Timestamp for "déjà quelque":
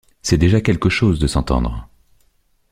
0.39-0.89